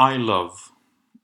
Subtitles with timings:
[0.00, 0.60] I Love,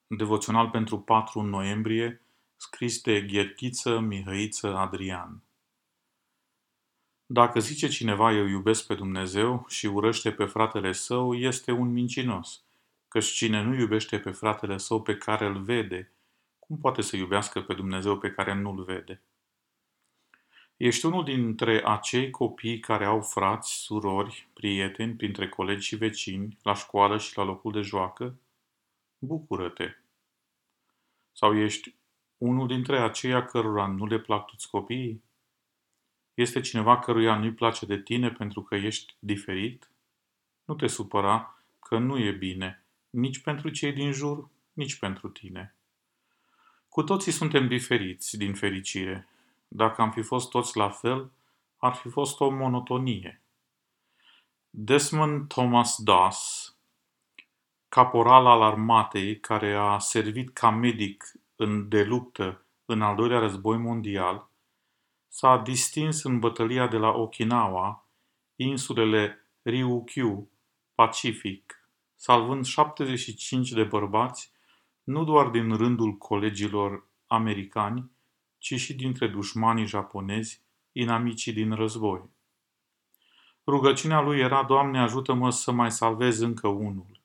[0.06, 2.22] devoțional pentru 4 noiembrie,
[2.56, 5.42] scris de Gherghiță Mihăiță Adrian.
[7.26, 12.62] Dacă zice cineva eu iubesc pe Dumnezeu și urăște pe fratele său, este un mincinos,
[13.08, 16.12] căci cine nu iubește pe fratele său pe care îl vede,
[16.58, 19.22] cum poate să iubească pe Dumnezeu pe care nu-l vede?
[20.76, 26.74] Ești unul dintre acei copii care au frați, surori, prieteni, printre colegi și vecini, la
[26.74, 28.38] școală și la locul de joacă?
[29.26, 29.96] Bucură-te.
[31.32, 31.94] Sau ești
[32.38, 35.22] unul dintre aceia cărora nu le plac toți copiii?
[36.34, 39.90] Este cineva căruia nu-i place de tine pentru că ești diferit?
[40.64, 45.74] Nu te supăra că nu e bine, nici pentru cei din jur, nici pentru tine.
[46.88, 49.28] Cu toții suntem diferiți, din fericire.
[49.68, 51.30] Dacă am fi fost toți la fel,
[51.76, 53.42] ar fi fost o monotonie.
[54.70, 56.73] Desmond Thomas Doss
[57.94, 63.76] caporal al armatei care a servit ca medic în de luptă în al doilea război
[63.76, 64.48] mondial,
[65.28, 68.08] s-a distins în bătălia de la Okinawa,
[68.56, 70.48] insulele Ryukyu,
[70.94, 74.52] Pacific, salvând 75 de bărbați,
[75.04, 78.10] nu doar din rândul colegilor americani,
[78.58, 82.22] ci și dintre dușmanii japonezi, inamicii din război.
[83.66, 87.22] Rugăciunea lui era, Doamne, ajută-mă să mai salvez încă unul.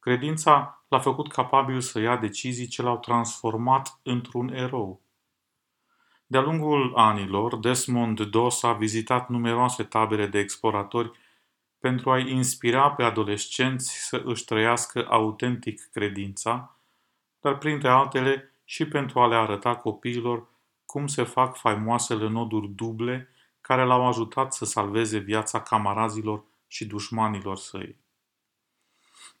[0.00, 5.00] Credința l-a făcut capabil să ia decizii ce l-au transformat într-un erou.
[6.26, 11.10] De-a lungul anilor, Desmond Doss a vizitat numeroase tabere de exploratori
[11.78, 16.76] pentru a-i inspira pe adolescenți să își trăiască autentic credința,
[17.40, 20.48] dar printre altele și pentru a le arăta copiilor
[20.86, 23.28] cum se fac faimoasele noduri duble
[23.60, 27.96] care l-au ajutat să salveze viața camarazilor și dușmanilor săi.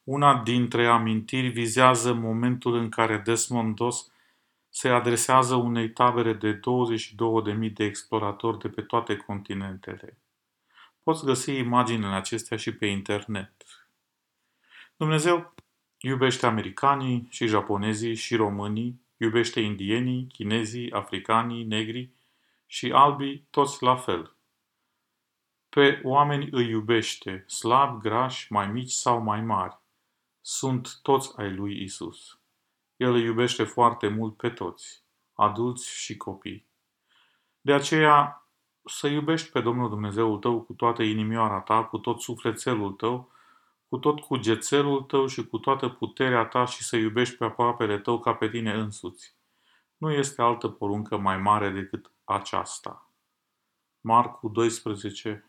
[0.04, 4.12] Una dintre amintiri vizează momentul în care Desmond Doss
[4.68, 10.18] se adresează unei tabere de 22.000 de exploratori de pe toate continentele.
[11.02, 13.52] Poți găsi imaginele acestea și pe internet.
[14.96, 15.54] Dumnezeu
[15.98, 22.10] iubește americanii și japonezii și românii, iubește indienii, chinezii, africanii, negri
[22.66, 24.34] și albii toți la fel.
[25.68, 29.80] Pe oameni îi iubește, slab, grași, mai mici sau mai mari
[30.50, 32.38] sunt toți ai lui Isus.
[32.96, 36.66] El îi iubește foarte mult pe toți, adulți și copii.
[37.60, 38.46] De aceea,
[38.84, 43.32] să iubești pe Domnul Dumnezeul tău cu toată inimioara ta, cu tot sufletelul tău,
[43.88, 48.18] cu tot cugețelul tău și cu toată puterea ta și să iubești pe aproapele tău
[48.18, 49.34] ca pe tine însuți.
[49.96, 53.10] Nu este altă poruncă mai mare decât aceasta.
[54.00, 55.44] Marcu 12,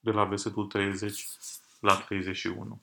[0.00, 1.26] de la versetul 30
[1.80, 2.82] la 31.